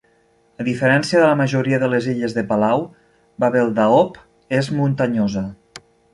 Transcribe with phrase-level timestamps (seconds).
[0.61, 2.81] A diferència de la majoria de les illes de Palau,
[3.45, 4.19] Babeldaob
[4.63, 5.47] és muntanyosa.